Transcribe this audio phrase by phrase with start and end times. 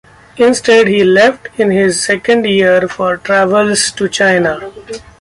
[0.37, 4.73] Instead he left in his second year for travels to China.